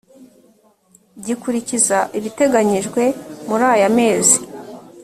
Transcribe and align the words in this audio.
gikurikiza 1.25 1.97
ibiteganyijwe 2.17 3.03
muri 3.47 3.63
aya 3.73 3.87
mezi 3.97 4.37